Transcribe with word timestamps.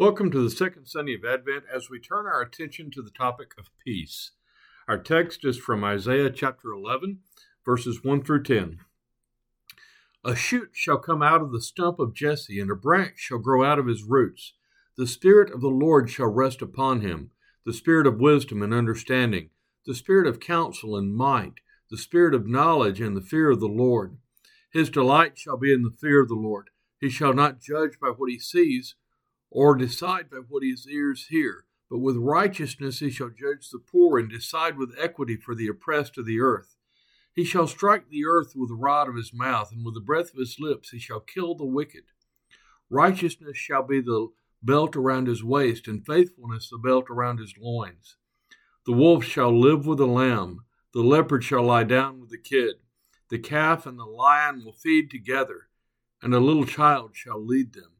Welcome 0.00 0.30
to 0.30 0.42
the 0.42 0.48
second 0.48 0.86
Sunday 0.86 1.12
of 1.12 1.26
Advent 1.26 1.64
as 1.70 1.90
we 1.90 2.00
turn 2.00 2.24
our 2.24 2.40
attention 2.40 2.90
to 2.92 3.02
the 3.02 3.10
topic 3.10 3.52
of 3.58 3.66
peace. 3.84 4.30
Our 4.88 4.96
text 4.96 5.44
is 5.44 5.58
from 5.58 5.84
Isaiah 5.84 6.30
chapter 6.30 6.72
11, 6.72 7.18
verses 7.66 8.02
1 8.02 8.22
through 8.24 8.44
10. 8.44 8.78
A 10.24 10.34
shoot 10.34 10.70
shall 10.72 10.96
come 10.96 11.22
out 11.22 11.42
of 11.42 11.52
the 11.52 11.60
stump 11.60 11.98
of 11.98 12.14
Jesse, 12.14 12.58
and 12.58 12.70
a 12.70 12.74
branch 12.74 13.18
shall 13.18 13.36
grow 13.36 13.62
out 13.62 13.78
of 13.78 13.88
his 13.88 14.02
roots. 14.02 14.54
The 14.96 15.06
Spirit 15.06 15.52
of 15.52 15.60
the 15.60 15.68
Lord 15.68 16.08
shall 16.08 16.32
rest 16.32 16.62
upon 16.62 17.02
him 17.02 17.32
the 17.66 17.74
Spirit 17.74 18.06
of 18.06 18.18
wisdom 18.18 18.62
and 18.62 18.72
understanding, 18.72 19.50
the 19.84 19.94
Spirit 19.94 20.26
of 20.26 20.40
counsel 20.40 20.96
and 20.96 21.14
might, 21.14 21.60
the 21.90 21.98
Spirit 21.98 22.34
of 22.34 22.46
knowledge 22.48 23.02
and 23.02 23.14
the 23.14 23.20
fear 23.20 23.50
of 23.50 23.60
the 23.60 23.66
Lord. 23.66 24.16
His 24.72 24.88
delight 24.88 25.36
shall 25.36 25.58
be 25.58 25.74
in 25.74 25.82
the 25.82 25.94
fear 26.00 26.22
of 26.22 26.28
the 26.28 26.34
Lord. 26.36 26.70
He 26.98 27.10
shall 27.10 27.34
not 27.34 27.60
judge 27.60 28.00
by 28.00 28.08
what 28.08 28.30
he 28.30 28.38
sees 28.38 28.94
or 29.50 29.74
decide 29.74 30.30
by 30.30 30.38
what 30.38 30.62
his 30.62 30.86
ears 30.88 31.26
hear, 31.28 31.64
but 31.88 31.98
with 31.98 32.16
righteousness 32.16 33.00
he 33.00 33.10
shall 33.10 33.28
judge 33.28 33.68
the 33.70 33.78
poor 33.78 34.18
and 34.18 34.30
decide 34.30 34.76
with 34.76 34.94
equity 34.98 35.36
for 35.36 35.54
the 35.54 35.66
oppressed 35.66 36.16
of 36.18 36.26
the 36.26 36.40
earth. 36.40 36.76
He 37.32 37.44
shall 37.44 37.66
strike 37.66 38.08
the 38.08 38.24
earth 38.26 38.54
with 38.54 38.68
the 38.68 38.74
rod 38.74 39.08
of 39.08 39.16
his 39.16 39.32
mouth, 39.32 39.72
and 39.72 39.84
with 39.84 39.94
the 39.94 40.00
breath 40.00 40.32
of 40.32 40.38
his 40.38 40.56
lips 40.58 40.90
he 40.90 40.98
shall 40.98 41.20
kill 41.20 41.54
the 41.54 41.64
wicked. 41.64 42.04
Righteousness 42.88 43.56
shall 43.56 43.82
be 43.82 44.00
the 44.00 44.28
belt 44.62 44.96
around 44.96 45.26
his 45.26 45.42
waist, 45.42 45.88
and 45.88 46.04
faithfulness 46.04 46.68
the 46.68 46.78
belt 46.78 47.06
around 47.08 47.38
his 47.38 47.54
loins. 47.58 48.16
The 48.84 48.92
wolf 48.92 49.24
shall 49.24 49.58
live 49.58 49.86
with 49.86 49.98
the 49.98 50.06
lamb, 50.06 50.64
the 50.92 51.02
leopard 51.02 51.44
shall 51.44 51.62
lie 51.62 51.84
down 51.84 52.20
with 52.20 52.30
the 52.30 52.38
kid. 52.38 52.76
The 53.28 53.38
calf 53.38 53.86
and 53.86 53.98
the 53.98 54.04
lion 54.04 54.64
will 54.64 54.72
feed 54.72 55.08
together, 55.10 55.68
and 56.20 56.34
a 56.34 56.40
little 56.40 56.66
child 56.66 57.12
shall 57.14 57.44
lead 57.44 57.72
them. 57.74 57.92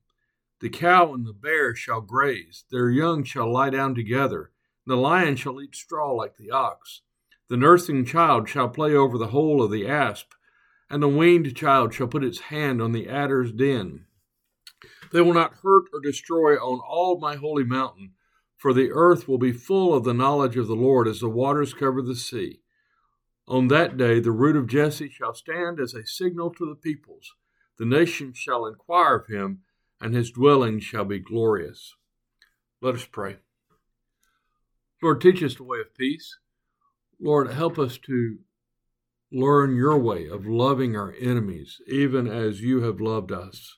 The 0.60 0.68
cow 0.68 1.14
and 1.14 1.26
the 1.26 1.32
bear 1.32 1.74
shall 1.74 2.02
graze, 2.02 2.64
their 2.70 2.90
young 2.90 3.24
shall 3.24 3.50
lie 3.50 3.70
down 3.70 3.94
together. 3.94 4.52
The 4.86 4.96
lion 4.96 5.36
shall 5.36 5.60
eat 5.60 5.74
straw 5.74 6.12
like 6.12 6.36
the 6.36 6.50
ox. 6.50 7.00
The 7.48 7.56
nursing 7.56 8.04
child 8.04 8.48
shall 8.48 8.68
play 8.68 8.94
over 8.94 9.16
the 9.16 9.28
hole 9.28 9.62
of 9.62 9.70
the 9.70 9.88
asp, 9.88 10.32
and 10.90 11.02
the 11.02 11.08
weaned 11.08 11.56
child 11.56 11.94
shall 11.94 12.08
put 12.08 12.24
its 12.24 12.40
hand 12.40 12.82
on 12.82 12.92
the 12.92 13.08
adder's 13.08 13.52
den. 13.52 14.04
They 15.12 15.22
will 15.22 15.32
not 15.32 15.54
hurt 15.62 15.84
or 15.94 16.00
destroy 16.00 16.56
on 16.56 16.80
all 16.80 17.18
my 17.18 17.36
holy 17.36 17.64
mountain, 17.64 18.12
for 18.56 18.74
the 18.74 18.90
earth 18.92 19.26
will 19.26 19.38
be 19.38 19.52
full 19.52 19.94
of 19.94 20.04
the 20.04 20.12
knowledge 20.12 20.58
of 20.58 20.66
the 20.66 20.76
Lord 20.76 21.08
as 21.08 21.20
the 21.20 21.28
waters 21.30 21.72
cover 21.72 22.02
the 22.02 22.14
sea. 22.14 22.60
On 23.48 23.68
that 23.68 23.96
day 23.96 24.20
the 24.20 24.30
root 24.30 24.56
of 24.56 24.66
Jesse 24.66 25.08
shall 25.08 25.32
stand 25.32 25.80
as 25.80 25.94
a 25.94 26.04
signal 26.06 26.50
to 26.50 26.66
the 26.66 26.74
peoples. 26.74 27.34
The 27.78 27.86
nations 27.86 28.36
shall 28.36 28.66
inquire 28.66 29.16
of 29.16 29.26
him 29.26 29.62
and 30.00 30.14
his 30.14 30.30
dwelling 30.30 30.80
shall 30.80 31.04
be 31.04 31.18
glorious. 31.18 31.94
Let 32.80 32.94
us 32.94 33.04
pray. 33.04 33.36
Lord, 35.02 35.20
teach 35.20 35.42
us 35.42 35.54
the 35.54 35.64
way 35.64 35.80
of 35.80 35.94
peace. 35.96 36.38
Lord, 37.20 37.52
help 37.52 37.78
us 37.78 37.98
to 37.98 38.38
learn 39.32 39.76
your 39.76 39.98
way 39.98 40.26
of 40.26 40.46
loving 40.46 40.96
our 40.96 41.14
enemies, 41.20 41.80
even 41.86 42.26
as 42.26 42.60
you 42.60 42.82
have 42.82 43.00
loved 43.00 43.30
us. 43.30 43.76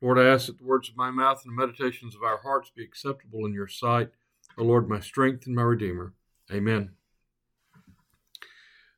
Lord, 0.00 0.18
I 0.18 0.26
ask 0.26 0.46
that 0.46 0.58
the 0.58 0.64
words 0.64 0.88
of 0.88 0.96
my 0.96 1.10
mouth 1.10 1.42
and 1.44 1.52
the 1.52 1.66
meditations 1.66 2.14
of 2.14 2.22
our 2.22 2.38
hearts 2.42 2.70
be 2.74 2.84
acceptable 2.84 3.46
in 3.46 3.52
your 3.52 3.68
sight, 3.68 4.10
O 4.58 4.64
Lord, 4.64 4.88
my 4.88 5.00
strength 5.00 5.46
and 5.46 5.56
my 5.56 5.62
Redeemer. 5.62 6.12
Amen. 6.52 6.90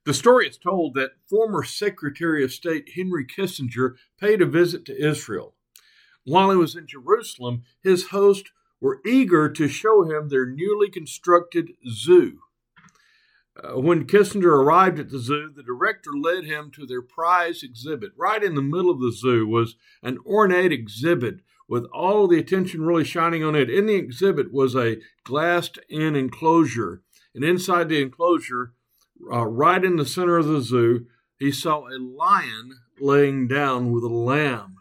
The 0.04 0.14
story 0.14 0.48
is 0.48 0.58
told 0.58 0.94
that 0.94 1.16
former 1.28 1.64
Secretary 1.64 2.44
of 2.44 2.52
State 2.52 2.91
Henry 2.94 3.27
Kissinger 3.27 3.97
paid 4.20 4.41
a 4.41 4.47
visit 4.47 4.84
to 4.86 4.97
Israel. 4.97 5.56
While 6.27 6.50
he 6.50 6.56
was 6.56 6.74
in 6.74 6.88
Jerusalem, 6.88 7.62
his 7.80 8.08
hosts 8.08 8.50
were 8.80 9.00
eager 9.06 9.48
to 9.48 9.69
show 9.69 10.02
him 10.02 10.28
their 10.28 10.44
newly 10.44 10.91
constructed 10.91 11.70
zoo. 11.88 12.41
Uh, 13.56 13.80
when 13.80 14.06
Kissinger 14.06 14.50
arrived 14.50 14.98
at 14.98 15.10
the 15.10 15.20
zoo, 15.20 15.50
the 15.54 15.62
director 15.62 16.10
led 16.12 16.44
him 16.44 16.70
to 16.72 16.84
their 16.84 17.00
prize 17.00 17.62
exhibit. 17.62 18.10
Right 18.16 18.42
in 18.42 18.54
the 18.56 18.60
middle 18.60 18.91
of 18.91 19.00
the 19.00 19.12
zoo 19.12 19.47
was 19.47 19.76
an 20.03 20.19
ornate 20.26 20.72
exhibit 20.72 21.41
with 21.69 21.84
all 21.92 22.26
the 22.26 22.38
attention 22.38 22.84
really 22.84 23.04
shining 23.04 23.44
on 23.44 23.54
it. 23.54 23.70
In 23.70 23.86
the 23.86 23.94
exhibit 23.94 24.53
was 24.53 24.75
a 24.75 24.98
glassed 25.25 25.78
in 25.88 26.16
enclosure, 26.16 27.03
and 27.34 27.44
inside 27.44 27.88
the 27.88 28.03
enclosure, 28.03 28.72
uh, 29.32 29.47
right 29.47 29.82
in 29.84 29.97
the 29.97 30.04
center 30.04 30.36
of 30.36 30.47
the 30.47 30.60
zoo, 30.60 31.06
he 31.38 31.53
saw 31.53 31.86
a 31.86 31.98
lion 31.98 32.81
laying 33.00 33.47
down 33.47 33.92
with 33.92 34.03
a 34.04 34.09
lamb. 34.09 34.75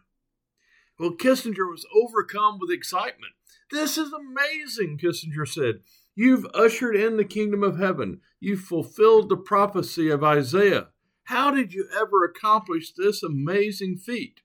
Well, 0.97 1.11
Kissinger 1.11 1.69
was 1.69 1.85
overcome 1.94 2.57
with 2.59 2.72
excitement. 2.72 3.33
This 3.72 3.97
is 3.97 4.13
amazing, 4.13 4.97
Kissinger 4.97 5.47
said. 5.47 5.81
You've 6.16 6.45
ushered 6.53 6.95
in 6.95 7.17
the 7.17 7.25
kingdom 7.25 7.63
of 7.63 7.78
heaven. 7.78 8.22
You've 8.39 8.61
fulfilled 8.61 9.28
the 9.28 9.38
prophecy 9.38 10.09
of 10.09 10.23
Isaiah. 10.23 10.88
How 11.25 11.51
did 11.51 11.73
you 11.73 11.88
ever 11.94 12.23
accomplish 12.23 12.94
this 12.94 13.23
amazing 13.23 13.97
feat? 13.97 14.41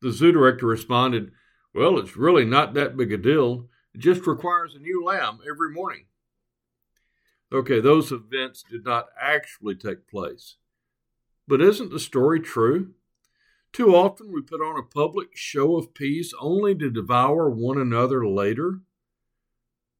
The 0.00 0.12
zoo 0.12 0.30
director 0.32 0.66
responded, 0.66 1.32
Well, 1.74 1.98
it's 1.98 2.16
really 2.16 2.44
not 2.44 2.74
that 2.74 2.96
big 2.96 3.12
a 3.12 3.16
deal. 3.16 3.68
It 3.94 4.00
just 4.00 4.26
requires 4.26 4.74
a 4.74 4.78
new 4.78 5.04
lamb 5.04 5.40
every 5.50 5.72
morning. 5.72 6.04
Okay, 7.52 7.80
those 7.80 8.12
events 8.12 8.62
did 8.62 8.84
not 8.84 9.08
actually 9.20 9.74
take 9.74 10.08
place. 10.08 10.56
But 11.48 11.60
isn't 11.60 11.90
the 11.90 11.98
story 11.98 12.38
true? 12.38 12.92
Too 13.72 13.94
often 13.94 14.32
we 14.32 14.42
put 14.42 14.60
on 14.60 14.78
a 14.78 14.82
public 14.82 15.36
show 15.36 15.76
of 15.76 15.94
peace 15.94 16.32
only 16.40 16.74
to 16.74 16.90
devour 16.90 17.48
one 17.48 17.78
another 17.78 18.26
later. 18.26 18.80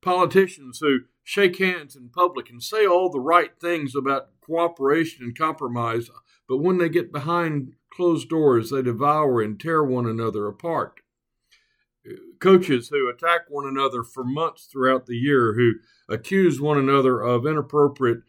Politicians 0.03 0.81
who 0.81 1.01
shake 1.23 1.59
hands 1.59 1.95
in 1.95 2.09
public 2.09 2.51
and 2.51 2.63
say 2.63 2.85
all 2.87 3.11
the 3.11 3.21
right 3.21 3.53
things 3.61 3.95
about 3.95 4.31
cooperation 4.41 5.25
and 5.25 5.39
compromise, 5.39 6.11
but 6.49 6.59
when 6.59 6.79
they 6.79 6.89
get 6.89 7.13
behind 7.13 7.75
closed 7.91 8.29
doors, 8.29 8.71
they 8.71 8.83
devour 8.83 9.41
and 9.41 9.61
tear 9.61 9.85
one 9.85 10.07
another 10.07 10.49
apart. 10.49 11.01
Coaches 12.41 12.89
who 12.89 13.09
attack 13.09 13.43
one 13.49 13.67
another 13.67 14.03
for 14.03 14.25
months 14.25 14.65
throughout 14.65 15.07
the 15.07 15.17
year, 15.17 15.55
who 15.55 15.75
accuse 16.09 16.61
one 16.61 16.79
another 16.79 17.21
of 17.21 17.47
inappropriate 17.47 18.23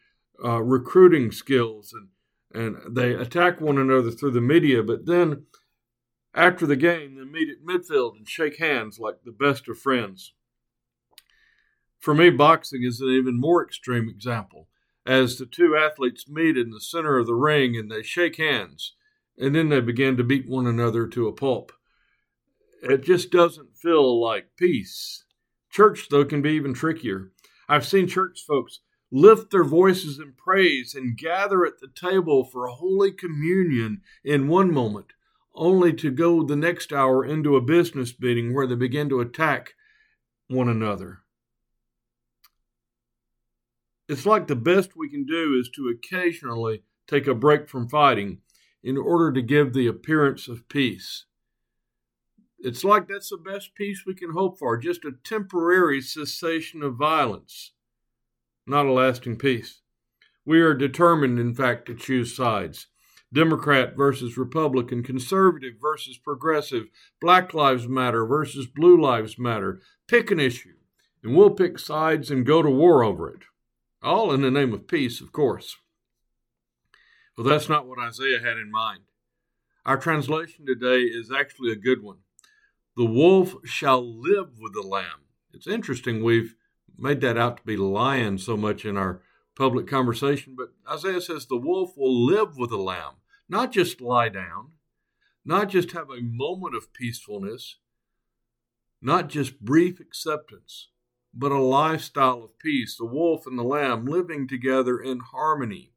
uh, 0.43 0.61
recruiting 0.61 1.31
skills 1.31 1.93
and 1.93 2.09
and 2.53 2.77
they 2.89 3.13
attack 3.13 3.61
one 3.61 3.77
another 3.77 4.11
through 4.11 4.31
the 4.31 4.41
media, 4.41 4.83
but 4.83 5.05
then 5.05 5.45
after 6.33 6.65
the 6.65 6.75
game, 6.75 7.15
they 7.15 7.23
meet 7.23 7.49
at 7.49 7.65
midfield 7.65 8.17
and 8.17 8.27
shake 8.27 8.57
hands 8.57 8.99
like 8.99 9.23
the 9.23 9.31
best 9.31 9.67
of 9.67 9.77
friends. 9.77 10.33
For 11.99 12.15
me, 12.15 12.29
boxing 12.29 12.83
is 12.83 12.99
an 13.01 13.09
even 13.09 13.39
more 13.39 13.63
extreme 13.63 14.09
example, 14.09 14.67
as 15.05 15.37
the 15.37 15.45
two 15.45 15.75
athletes 15.75 16.27
meet 16.29 16.57
in 16.57 16.71
the 16.71 16.81
center 16.81 17.17
of 17.17 17.27
the 17.27 17.35
ring 17.35 17.75
and 17.75 17.91
they 17.91 18.01
shake 18.01 18.37
hands, 18.37 18.95
and 19.37 19.53
then 19.53 19.69
they 19.69 19.81
begin 19.81 20.17
to 20.17 20.23
beat 20.23 20.49
one 20.49 20.67
another 20.67 21.05
to 21.07 21.27
a 21.27 21.33
pulp. 21.33 21.71
It 22.81 23.03
just 23.03 23.29
doesn't 23.29 23.77
feel 23.77 24.19
like 24.19 24.55
peace. 24.57 25.25
Church, 25.69 26.07
though, 26.09 26.25
can 26.25 26.41
be 26.41 26.51
even 26.51 26.73
trickier. 26.73 27.31
I've 27.69 27.85
seen 27.85 28.07
church 28.07 28.43
folks 28.47 28.79
lift 29.11 29.51
their 29.51 29.63
voices 29.63 30.19
in 30.19 30.33
praise, 30.33 30.95
and 30.95 31.17
gather 31.17 31.65
at 31.65 31.79
the 31.79 31.87
table 31.87 32.45
for 32.45 32.65
a 32.65 32.73
holy 32.73 33.11
communion 33.11 34.01
in 34.23 34.47
one 34.47 34.73
moment, 34.73 35.07
only 35.53 35.91
to 35.91 36.09
go 36.09 36.43
the 36.43 36.55
next 36.55 36.93
hour 36.93 37.25
into 37.25 37.57
a 37.57 37.61
business 37.61 38.17
meeting 38.19 38.53
where 38.53 38.65
they 38.65 38.75
begin 38.75 39.09
to 39.09 39.19
attack 39.19 39.73
one 40.47 40.69
another. 40.69 41.19
It's 44.07 44.25
like 44.25 44.47
the 44.47 44.55
best 44.55 44.91
we 44.95 45.09
can 45.09 45.25
do 45.25 45.57
is 45.59 45.69
to 45.75 45.89
occasionally 45.89 46.83
take 47.07 47.27
a 47.27 47.35
break 47.35 47.69
from 47.69 47.89
fighting 47.89 48.39
in 48.83 48.97
order 48.97 49.31
to 49.31 49.41
give 49.41 49.73
the 49.73 49.87
appearance 49.87 50.47
of 50.47 50.67
peace. 50.69 51.25
It's 52.59 52.83
like 52.83 53.07
that's 53.07 53.29
the 53.29 53.37
best 53.37 53.73
peace 53.75 54.03
we 54.05 54.13
can 54.13 54.31
hope 54.31 54.57
for, 54.59 54.77
just 54.77 55.03
a 55.03 55.13
temporary 55.23 56.01
cessation 56.01 56.83
of 56.83 56.95
violence 56.95 57.71
not 58.65 58.85
a 58.85 58.91
lasting 58.91 59.37
peace. 59.37 59.81
We 60.45 60.61
are 60.61 60.73
determined, 60.73 61.39
in 61.39 61.53
fact, 61.53 61.85
to 61.87 61.95
choose 61.95 62.35
sides. 62.35 62.87
Democrat 63.33 63.95
versus 63.95 64.37
Republican, 64.37 65.03
conservative 65.03 65.75
versus 65.81 66.17
progressive, 66.17 66.87
Black 67.21 67.53
Lives 67.53 67.87
Matter 67.87 68.25
versus 68.25 68.67
Blue 68.67 68.99
Lives 68.99 69.39
Matter. 69.39 69.79
Pick 70.07 70.31
an 70.31 70.39
issue, 70.39 70.75
and 71.23 71.35
we'll 71.35 71.51
pick 71.51 71.79
sides 71.79 72.29
and 72.29 72.45
go 72.45 72.61
to 72.61 72.69
war 72.69 73.03
over 73.03 73.29
it. 73.29 73.43
All 74.03 74.33
in 74.33 74.41
the 74.41 74.51
name 74.51 74.73
of 74.73 74.87
peace, 74.87 75.21
of 75.21 75.31
course. 75.31 75.77
Well, 77.37 77.47
that's 77.47 77.69
not 77.69 77.87
what 77.87 77.99
Isaiah 77.99 78.39
had 78.39 78.57
in 78.57 78.69
mind. 78.69 79.03
Our 79.85 79.97
translation 79.97 80.65
today 80.65 81.01
is 81.01 81.31
actually 81.31 81.71
a 81.71 81.75
good 81.75 82.03
one. 82.03 82.17
The 82.97 83.05
wolf 83.05 83.55
shall 83.63 84.03
live 84.03 84.59
with 84.59 84.73
the 84.73 84.81
lamb. 84.81 85.25
It's 85.53 85.67
interesting, 85.67 86.23
we've 86.23 86.55
made 87.01 87.21
that 87.21 87.37
out 87.37 87.57
to 87.57 87.63
be 87.63 87.77
lion 87.77 88.37
so 88.37 88.55
much 88.55 88.85
in 88.85 88.97
our 88.97 89.21
public 89.55 89.87
conversation, 89.87 90.55
but 90.57 90.73
Isaiah 90.89 91.21
says 91.21 91.45
the 91.45 91.57
wolf 91.57 91.97
will 91.97 92.25
live 92.25 92.57
with 92.57 92.69
the 92.69 92.77
lamb, 92.77 93.15
not 93.49 93.71
just 93.71 94.01
lie 94.01 94.29
down, 94.29 94.71
not 95.43 95.69
just 95.69 95.91
have 95.91 96.09
a 96.09 96.21
moment 96.21 96.75
of 96.75 96.93
peacefulness, 96.93 97.77
not 99.01 99.29
just 99.29 99.59
brief 99.59 99.99
acceptance, 99.99 100.89
but 101.33 101.51
a 101.51 101.59
lifestyle 101.59 102.43
of 102.43 102.59
peace, 102.59 102.95
the 102.97 103.05
wolf 103.05 103.45
and 103.47 103.57
the 103.57 103.63
lamb 103.63 104.05
living 104.05 104.47
together 104.47 104.99
in 104.99 105.19
harmony. 105.19 105.91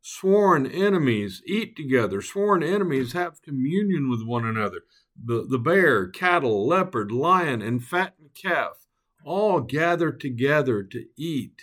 Sworn 0.00 0.66
enemies 0.66 1.42
eat 1.46 1.76
together. 1.76 2.20
Sworn 2.20 2.62
enemies 2.62 3.12
have 3.12 3.40
communion 3.40 4.10
with 4.10 4.26
one 4.26 4.44
another. 4.44 4.82
The, 5.16 5.46
the 5.48 5.58
bear, 5.58 6.08
cattle, 6.08 6.66
leopard, 6.66 7.12
lion, 7.12 7.62
and 7.62 7.84
fattened 7.84 8.30
calf 8.34 8.81
all 9.24 9.60
gather 9.60 10.12
together 10.12 10.82
to 10.82 11.06
eat. 11.16 11.62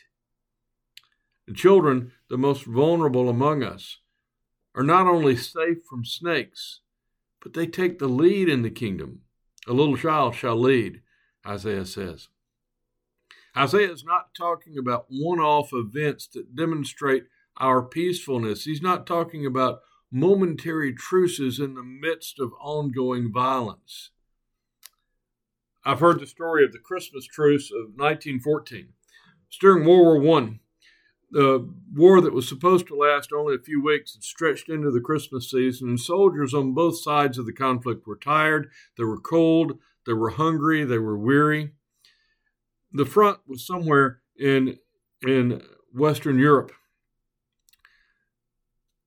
The 1.47 1.53
children, 1.53 2.11
the 2.29 2.38
most 2.38 2.65
vulnerable 2.65 3.29
among 3.29 3.63
us, 3.63 3.97
are 4.75 4.83
not 4.83 5.07
only 5.07 5.35
safe 5.35 5.79
from 5.89 6.06
snakes, 6.06 6.81
but 7.41 7.53
they 7.53 7.65
take 7.65 8.00
the 8.00 8.07
lead 8.07 8.50
in 8.50 8.61
the 8.61 8.69
kingdom. 8.69 9.21
A 9.67 9.73
little 9.73 9.97
child 9.97 10.35
shall 10.35 10.59
lead, 10.59 11.01
Isaiah 11.45 11.85
says. 11.85 12.27
Isaiah 13.57 13.91
is 13.91 14.03
not 14.03 14.33
talking 14.35 14.77
about 14.77 15.07
one 15.09 15.39
off 15.39 15.71
events 15.73 16.27
that 16.27 16.56
demonstrate 16.56 17.25
our 17.57 17.81
peacefulness. 17.81 18.63
He's 18.65 18.81
not 18.81 19.07
talking 19.07 19.45
about 19.45 19.81
momentary 20.11 20.94
truces 20.94 21.59
in 21.59 21.75
the 21.75 21.83
midst 21.83 22.39
of 22.39 22.53
ongoing 22.61 23.31
violence. 23.31 24.11
I've 25.85 25.99
heard 25.99 26.19
the 26.19 26.27
story 26.27 26.65
of 26.65 26.71
the 26.71 26.79
Christmas 26.79 27.25
truce 27.25 27.71
of 27.71 27.93
1914. 27.95 28.89
It's 29.47 29.57
during 29.57 29.85
World 29.87 30.23
War 30.23 30.41
I. 30.41 30.59
The 31.31 31.69
war 31.93 32.21
that 32.21 32.33
was 32.33 32.47
supposed 32.47 32.87
to 32.87 32.95
last 32.95 33.31
only 33.31 33.55
a 33.55 33.59
few 33.59 33.83
weeks 33.83 34.13
had 34.13 34.23
stretched 34.23 34.67
into 34.67 34.91
the 34.91 34.99
Christmas 34.99 35.49
season, 35.49 35.89
and 35.89 35.99
soldiers 35.99 36.53
on 36.53 36.73
both 36.73 36.99
sides 36.99 37.37
of 37.37 37.45
the 37.45 37.53
conflict 37.53 38.07
were 38.07 38.17
tired, 38.17 38.71
they 38.97 39.03
were 39.03 39.19
cold, 39.19 39.77
they 40.05 40.13
were 40.13 40.31
hungry, 40.31 40.83
they 40.83 40.97
were 40.97 41.17
weary. 41.17 41.71
The 42.91 43.05
front 43.05 43.39
was 43.47 43.65
somewhere 43.65 44.21
in, 44.37 44.79
in 45.21 45.61
Western 45.93 46.39
Europe 46.39 46.71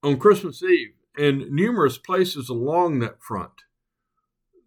on 0.01 0.17
Christmas 0.17 0.61
Eve 0.61 0.93
in 1.17 1.53
numerous 1.53 1.97
places 1.97 2.49
along 2.49 2.99
that 2.99 3.21
front. 3.21 3.63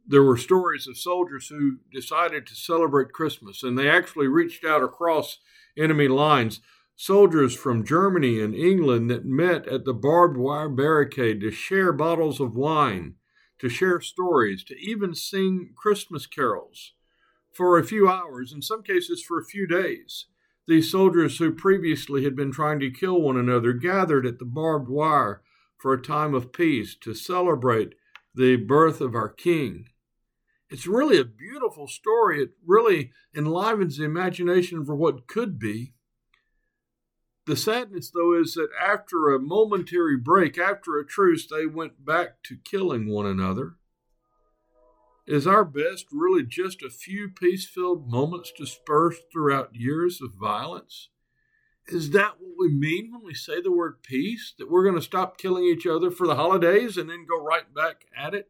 There 0.09 0.23
were 0.23 0.37
stories 0.37 0.87
of 0.87 0.97
soldiers 0.97 1.49
who 1.49 1.79
decided 1.93 2.47
to 2.47 2.55
celebrate 2.55 3.13
Christmas, 3.13 3.65
and 3.65 3.77
they 3.77 3.91
actually 3.91 4.29
reached 4.29 4.65
out 4.65 4.83
across 4.83 5.39
enemy 5.77 6.07
lines. 6.07 6.61
Soldiers 6.95 7.57
from 7.57 7.85
Germany 7.85 8.41
and 8.41 8.55
England 8.55 9.11
that 9.11 9.25
met 9.25 9.67
at 9.67 9.85
the 9.85 9.93
barbed 9.93 10.37
wire 10.37 10.69
barricade 10.69 11.41
to 11.41 11.51
share 11.51 11.93
bottles 11.93 12.41
of 12.41 12.55
wine, 12.55 13.17
to 13.59 13.69
share 13.69 14.01
stories, 14.01 14.63
to 14.65 14.77
even 14.79 15.15
sing 15.15 15.75
Christmas 15.77 16.27
carols 16.27 16.93
for 17.53 17.77
a 17.77 17.85
few 17.85 18.09
hours, 18.09 18.53
in 18.53 18.63
some 18.63 18.83
cases 18.85 19.23
for 19.23 19.41
a 19.41 19.45
few 19.45 19.67
days. 19.67 20.27
These 20.69 20.91
soldiers 20.91 21.39
who 21.39 21.53
previously 21.53 22.23
had 22.23 22.37
been 22.37 22.53
trying 22.53 22.79
to 22.81 22.91
kill 22.91 23.21
one 23.21 23.37
another 23.37 23.73
gathered 23.73 24.25
at 24.25 24.39
the 24.39 24.45
barbed 24.45 24.89
wire 24.89 25.43
for 25.79 25.93
a 25.93 26.03
time 26.03 26.33
of 26.33 26.53
peace 26.53 26.95
to 27.01 27.13
celebrate 27.13 27.95
the 28.35 28.57
birth 28.57 29.01
of 29.01 29.15
our 29.15 29.29
King. 29.29 29.89
It's 30.69 30.87
really 30.87 31.19
a 31.19 31.25
beautiful 31.25 31.87
story. 31.87 32.43
It 32.43 32.51
really 32.67 33.13
enlivens 33.35 33.99
the 33.99 34.05
imagination 34.05 34.85
for 34.85 34.97
what 34.97 35.27
could 35.27 35.59
be. 35.59 35.95
The 37.47 37.57
sadness, 37.57 38.11
though, 38.11 38.35
is 38.35 38.55
that 38.55 38.71
after 38.81 39.29
a 39.29 39.39
momentary 39.39 40.17
break, 40.17 40.59
after 40.59 40.99
a 40.99 41.07
truce, 41.07 41.47
they 41.47 41.67
went 41.67 42.05
back 42.05 42.43
to 42.45 42.57
killing 42.57 43.09
one 43.09 43.27
another. 43.27 43.77
Is 45.29 45.47
our 45.47 45.65
best 45.65 46.07
really 46.13 46.45
just 46.45 46.83
a 46.83 46.91
few 46.91 47.29
peace 47.29 47.67
filled 47.67 48.11
moments 48.11 48.53
dispersed 48.57 49.23
throughout 49.33 49.75
years 49.75 50.21
of 50.21 50.35
violence? 50.35 51.09
Is 51.89 52.11
that 52.11 52.41
what 52.41 52.55
we 52.59 52.73
mean 52.73 53.13
when 53.13 53.23
we 53.25 53.35
say 53.35 53.61
the 53.61 53.71
word 53.71 54.03
peace? 54.03 54.55
That 54.59 54.69
we're 54.69 54.83
going 54.83 54.97
to 54.97 55.03
stop 55.03 55.39
killing 55.39 55.65
each 55.65 55.87
other 55.87 56.11
for 56.11 56.27
the 56.27 56.35
holidays 56.35 56.97
and 56.97 57.09
then 57.09 57.27
go 57.29 57.41
right 57.41 57.73
back 57.73 58.07
at 58.17 58.35
it? 58.35 58.49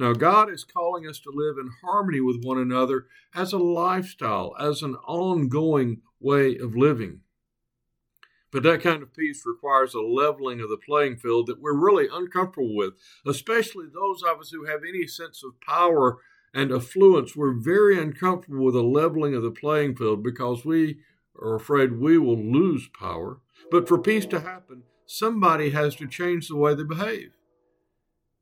Now, 0.00 0.14
God 0.14 0.50
is 0.50 0.64
calling 0.64 1.06
us 1.06 1.18
to 1.20 1.30
live 1.30 1.58
in 1.58 1.72
harmony 1.82 2.22
with 2.22 2.42
one 2.42 2.56
another 2.56 3.04
as 3.34 3.52
a 3.52 3.58
lifestyle, 3.58 4.54
as 4.58 4.80
an 4.80 4.94
ongoing 5.06 6.00
way 6.18 6.56
of 6.56 6.74
living. 6.74 7.20
But 8.50 8.62
that 8.62 8.80
kind 8.80 9.02
of 9.02 9.12
peace 9.12 9.44
requires 9.44 9.92
a 9.92 10.00
leveling 10.00 10.58
of 10.58 10.70
the 10.70 10.78
playing 10.78 11.18
field 11.18 11.48
that 11.48 11.60
we're 11.60 11.76
really 11.76 12.08
uncomfortable 12.10 12.74
with, 12.74 12.94
especially 13.26 13.88
those 13.92 14.22
of 14.22 14.40
us 14.40 14.48
who 14.48 14.64
have 14.64 14.80
any 14.88 15.06
sense 15.06 15.44
of 15.44 15.60
power 15.60 16.20
and 16.54 16.72
affluence. 16.72 17.36
We're 17.36 17.52
very 17.52 18.00
uncomfortable 18.00 18.64
with 18.64 18.76
a 18.76 18.80
leveling 18.80 19.34
of 19.34 19.42
the 19.42 19.50
playing 19.50 19.96
field 19.96 20.22
because 20.22 20.64
we 20.64 21.00
are 21.38 21.56
afraid 21.56 22.00
we 22.00 22.16
will 22.16 22.42
lose 22.42 22.88
power. 22.88 23.40
But 23.70 23.86
for 23.86 23.98
peace 23.98 24.24
to 24.26 24.40
happen, 24.40 24.84
somebody 25.04 25.70
has 25.70 25.94
to 25.96 26.08
change 26.08 26.48
the 26.48 26.56
way 26.56 26.74
they 26.74 26.84
behave. 26.84 27.32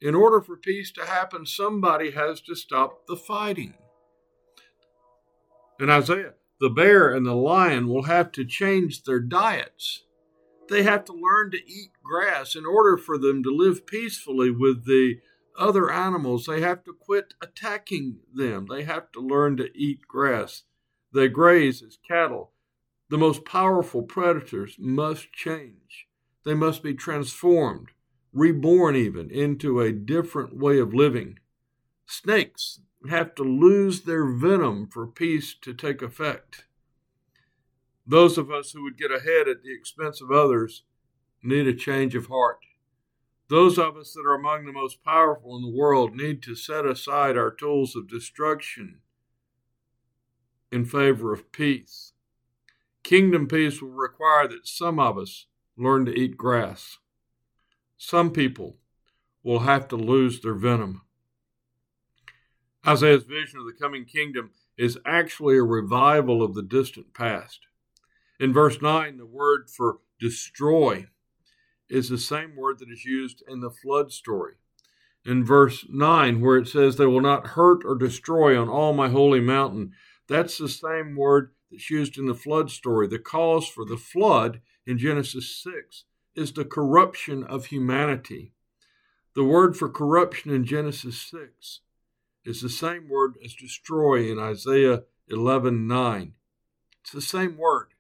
In 0.01 0.15
order 0.15 0.41
for 0.41 0.57
peace 0.57 0.93
to 0.93 1.05
happen, 1.05 1.45
somebody 1.45 2.13
has 2.13 2.41
to 2.43 2.55
stop 2.55 3.07
the 3.07 3.17
fighting. 3.17 3.75
In 5.81 5.91
Isaiah, 5.91 6.35
the 6.61 6.71
bear 6.71 7.13
and 7.13 7.27
the 7.27 7.35
lion 7.35 7.89
will 7.89 8.05
have 8.05 8.33
to 8.33 8.45
change 8.45 9.03
their 9.03 9.21
diets. 9.21 10.05
They 10.69 10.83
have 10.83 11.05
to 11.07 11.13
learn 11.13 11.51
to 11.53 11.57
eat 11.57 11.91
grass 12.03 12.55
in 12.55 12.67
order 12.67 12.97
for 12.97 13.17
them 13.19 13.43
to 13.43 13.51
live 13.51 13.87
peacefully 13.87 14.51
with 14.51 14.87
the 14.87 15.21
other 15.59 15.91
animals. 15.91 16.47
They 16.47 16.61
have 16.61 16.85
to 16.85 16.93
quit 16.93 17.35
attacking 17.41 18.21
them. 18.33 18.67
They 18.69 18.85
have 18.85 19.11
to 19.13 19.21
learn 19.21 19.57
to 19.57 19.71
eat 19.77 20.01
grass. 20.07 20.63
They 21.13 21.29
graze 21.29 21.83
as 21.83 21.99
cattle. 22.07 22.53
The 23.09 23.19
most 23.19 23.45
powerful 23.45 24.03
predators 24.03 24.77
must 24.79 25.33
change. 25.33 26.07
They 26.45 26.55
must 26.55 26.83
be 26.83 26.95
transformed, 26.95 27.89
reborn 28.33 28.97
even, 28.97 29.31
into 29.31 29.81
a 29.81 29.93
different 29.93 30.57
way 30.57 30.79
of 30.79 30.95
living. 30.95 31.39
Snakes 32.07 32.81
have 33.09 33.35
to 33.37 33.43
lose 33.43 34.03
their 34.03 34.27
venom 34.27 34.89
for 34.89 35.07
peace 35.07 35.55
to 35.63 35.73
take 35.73 36.03
effect. 36.03 36.65
Those 38.07 38.39
of 38.39 38.51
us 38.51 38.73
who 38.73 38.83
would 38.83 38.97
get 38.97 39.11
ahead 39.11 39.49
at 39.49 39.63
the 39.63 39.73
expense 39.73 40.21
of 40.21 40.31
others 40.31 40.85
need 41.43 41.67
a 41.67 41.75
change 41.75 42.15
of 42.15 42.27
heart. 42.27 42.59
Those 43.49 43.79
of 43.79 43.97
us 43.97 44.13
that 44.13 44.27
are 44.27 44.35
among 44.35 44.67
the 44.67 44.73
most 44.73 45.03
powerful 45.03 45.57
in 45.57 45.63
the 45.63 45.77
world 45.77 46.15
need 46.15 46.43
to 46.43 46.55
set 46.55 46.85
aside 46.85 47.37
our 47.37 47.51
tools 47.51 47.97
of 47.97 48.09
destruction 48.09 49.01
in 50.71 50.85
favor 50.85 51.33
of 51.33 51.51
peace. 51.53 52.13
Kingdom 53.03 53.47
peace 53.47 53.81
will 53.81 53.91
require 53.91 54.47
that 54.49 54.67
some 54.67 54.99
of 54.99 55.17
us 55.17 55.47
learn 55.77 56.05
to 56.05 56.13
eat 56.13 56.37
grass. 56.37 56.99
Some 57.99 58.31
people 58.31 58.77
will 59.43 59.61
have 59.61 59.89
to 59.89 59.97
lose 59.97 60.41
their 60.41 60.55
venom. 60.55 61.03
Isaiah's 62.87 63.25
vision 63.25 63.59
of 63.59 63.67
the 63.67 63.73
coming 63.73 64.05
kingdom 64.05 64.53
is 64.79 64.99
actually 65.05 65.57
a 65.59 65.65
revival 65.65 66.43
of 66.43 66.55
the 66.55 66.63
distant 66.63 67.13
past. 67.13 67.61
In 68.39 68.53
verse 68.53 68.81
9, 68.81 69.17
the 69.17 69.27
word 69.27 69.69
for 69.69 69.99
destroy 70.21 71.07
is 71.89 72.09
the 72.09 72.19
same 72.19 72.55
word 72.55 72.79
that 72.79 72.91
is 72.91 73.05
used 73.05 73.43
in 73.49 73.61
the 73.61 73.71
flood 73.71 74.13
story. 74.13 74.55
In 75.25 75.45
verse 75.45 75.85
9, 75.91 76.41
where 76.41 76.57
it 76.57 76.69
says, 76.69 76.97
They 76.97 77.07
will 77.07 77.21
not 77.21 77.49
hurt 77.49 77.85
or 77.85 77.97
destroy 77.97 78.61
on 78.61 78.69
all 78.69 78.93
my 78.93 79.09
holy 79.09 79.41
mountain, 79.41 79.93
that's 80.29 80.57
the 80.57 80.69
same 80.69 81.17
word 81.17 81.51
that's 81.71 81.91
used 81.91 82.17
in 82.17 82.27
the 82.27 82.35
flood 82.35 82.71
story. 82.71 83.09
The 83.09 83.19
cause 83.19 83.67
for 83.67 83.85
the 83.85 83.97
flood 83.97 84.61
in 84.87 84.99
Genesis 84.99 85.61
6 85.63 86.05
is 86.35 86.53
the 86.53 86.65
corruption 86.65 87.45
of 87.45 87.67
humanity. 87.67 88.53
The 89.35 89.45
word 89.45 89.77
for 89.77 89.89
corruption 89.89 90.51
in 90.51 90.65
Genesis 90.65 91.21
6 91.23 91.81
is 92.45 92.61
the 92.61 92.69
same 92.69 93.09
word 93.09 93.37
as 93.45 93.55
destroy 93.55 94.31
in 94.31 94.39
Isaiah 94.39 95.05
11:9. 95.29 96.35
It's 97.03 97.13
the 97.13 97.21
same 97.21 97.57
word. 97.57 97.95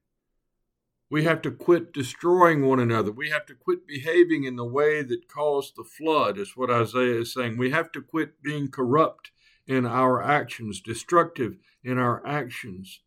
We 1.10 1.24
have 1.24 1.40
to 1.42 1.50
quit 1.50 1.92
destroying 1.92 2.66
one 2.66 2.80
another. 2.80 3.10
We 3.10 3.30
have 3.30 3.46
to 3.46 3.54
quit 3.54 3.86
behaving 3.86 4.44
in 4.44 4.56
the 4.56 4.64
way 4.64 5.02
that 5.02 5.28
caused 5.28 5.76
the 5.76 5.84
flood, 5.84 6.38
is 6.38 6.56
what 6.56 6.70
Isaiah 6.70 7.20
is 7.20 7.32
saying. 7.32 7.56
We 7.56 7.70
have 7.70 7.90
to 7.92 8.02
quit 8.02 8.42
being 8.42 8.68
corrupt 8.68 9.30
in 9.66 9.86
our 9.86 10.22
actions, 10.22 10.80
destructive 10.80 11.56
in 11.82 11.98
our 11.98 12.26
actions. 12.26 13.00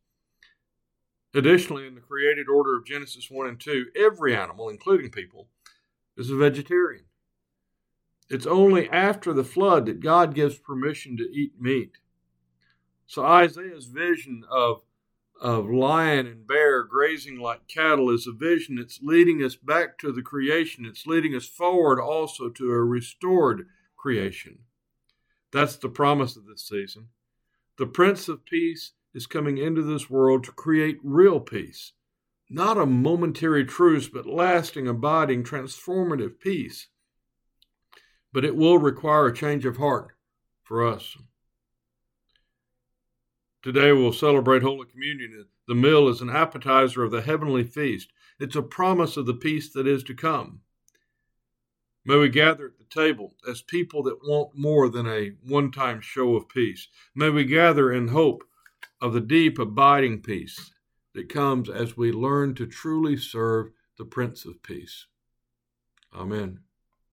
Additionally, 1.34 1.88
in 1.88 1.96
the 1.96 2.02
created 2.02 2.50
order 2.50 2.78
of 2.78 2.86
Genesis 2.86 3.32
1 3.32 3.48
and 3.48 3.60
2, 3.60 3.88
every 3.96 4.36
animal, 4.36 4.70
including 4.70 5.10
people, 5.10 5.48
is 6.18 6.30
a 6.30 6.36
vegetarian. 6.36 7.06
It's 8.30 8.46
only 8.46 8.90
after 8.90 9.34
the 9.34 9.44
flood 9.44 9.86
that 9.86 10.00
God 10.00 10.34
gives 10.34 10.58
permission 10.58 11.18
to 11.18 11.24
eat 11.24 11.54
meat. 11.60 11.98
So 13.06 13.26
Isaiah's 13.26 13.88
vision 13.88 14.44
of, 14.50 14.84
of 15.42 15.70
lion 15.70 16.28
and 16.28 16.48
bear 16.48 16.84
grazing 16.84 17.40
like 17.40 17.68
cattle 17.68 18.10
is 18.10 18.28
a 18.28 18.32
vision 18.32 18.76
that's 18.76 19.00
leading 19.02 19.44
us 19.44 19.56
back 19.56 19.98
to 20.00 20.12
the 20.12 20.22
creation. 20.22 20.86
It's 20.86 21.06
leading 21.06 21.36
us 21.36 21.46
forward 21.46 22.00
also 22.00 22.50
to 22.50 22.72
a 22.72 22.84
restored 22.84 23.68
creation. 23.98 24.60
That's 25.52 25.76
the 25.76 25.90
promise 25.90 26.38
of 26.38 26.46
this 26.46 26.64
season. 26.68 27.10
The 27.78 27.86
Prince 27.86 28.30
of 28.30 28.46
Peace 28.46 28.94
is 29.14 29.28
coming 29.28 29.58
into 29.58 29.82
this 29.82 30.10
world 30.10 30.44
to 30.44 30.52
create 30.52 31.00
real 31.04 31.40
peace, 31.40 31.94
not 32.50 32.78
a 32.78 32.86
momentary 32.86 33.66
truce, 33.66 34.08
but 34.08 34.26
lasting, 34.26 34.88
abiding, 34.88 35.44
transformative 35.44 36.40
peace. 36.40 36.88
But 38.34 38.46
it 38.46 38.56
will 38.56 38.78
require 38.78 39.28
a 39.28 39.34
change 39.34 39.66
of 39.66 39.78
heart 39.78 40.14
for 40.64 40.88
us. 40.88 41.18
Today 43.62 43.92
we'll 43.92 44.14
celebrate 44.14 44.64
Holy 44.64 44.88
Communion. 44.88 45.46
The 45.68 45.76
meal 45.76 46.08
is 46.08 46.22
an 46.22 46.30
appetizer 46.30 47.04
of 47.04 47.12
the 47.12 47.22
heavenly 47.22 47.64
feast. 47.64 48.10
It's 48.40 48.56
a 48.56 48.64
promise 48.64 49.18
of 49.18 49.26
the 49.28 49.34
peace 49.34 49.72
that 49.74 49.86
is 49.86 50.04
to 50.06 50.16
come. 50.16 50.62
May 52.04 52.18
we 52.18 52.30
gather 52.30 52.66
at 52.66 52.80
the 52.80 52.86
table 52.86 53.36
as 53.48 53.62
people 53.62 54.02
that 54.04 54.28
want 54.28 54.58
more 54.58 54.90
than 54.90 55.06
a 55.06 55.34
one 55.46 55.72
time 55.72 56.02
show 56.02 56.36
of 56.36 56.50
peace. 56.50 56.88
May 57.14 57.30
we 57.30 57.46
gather 57.46 57.92
in 57.92 58.08
hope 58.08 58.44
of 59.02 59.14
the 59.14 59.22
deep, 59.22 59.58
abiding 59.60 60.22
peace 60.22 60.72
that 61.14 61.30
comes 61.30 61.70
as 61.70 61.98
we 61.98 62.12
learn 62.12 62.56
to 62.56 62.66
truly 62.66 63.18
serve 63.18 63.72
the 63.98 64.06
Prince 64.06 64.46
of 64.46 64.62
Peace. 64.64 65.08
Amen. 66.16 66.60